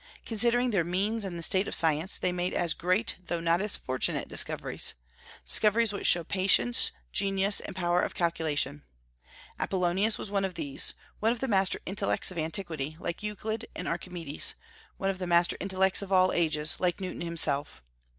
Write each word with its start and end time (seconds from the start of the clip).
Considering 0.25 0.71
their 0.71 0.83
means 0.83 1.23
and 1.23 1.37
the 1.37 1.43
state 1.43 1.67
of 1.67 1.75
science, 1.75 2.17
they 2.17 2.31
made 2.31 2.55
as 2.55 2.73
great 2.73 3.17
though 3.27 3.39
not 3.39 3.61
as 3.61 3.77
fortunate 3.77 4.27
discoveries, 4.27 4.95
discoveries 5.45 5.93
which 5.93 6.07
show 6.07 6.23
patience, 6.23 6.91
genius, 7.11 7.59
and 7.59 7.75
power 7.75 8.01
of 8.01 8.15
calculation. 8.15 8.81
Apollonius 9.59 10.17
was 10.17 10.31
one 10.31 10.43
of 10.43 10.55
these, 10.55 10.95
one 11.19 11.31
of 11.31 11.39
the 11.39 11.47
master 11.47 11.77
intellects 11.85 12.31
of 12.31 12.37
antiquity, 12.39 12.97
like 12.99 13.21
Euclid 13.21 13.67
and 13.75 13.87
Archimedes; 13.87 14.55
one 14.97 15.11
of 15.11 15.19
the 15.19 15.27
master 15.27 15.55
intellects 15.59 16.01
of 16.01 16.11
all 16.11 16.33
ages, 16.33 16.77
like 16.79 16.99
Newton 16.99 17.21
himself. 17.21 17.83